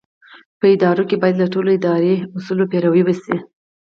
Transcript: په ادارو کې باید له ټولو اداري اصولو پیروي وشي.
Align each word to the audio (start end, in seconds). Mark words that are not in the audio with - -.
په 0.59 0.65
ادارو 0.73 1.03
کې 1.09 1.15
باید 1.21 1.35
له 1.41 1.47
ټولو 1.53 1.69
اداري 1.77 2.13
اصولو 2.37 2.69
پیروي 2.71 3.01
وشي. 3.05 3.35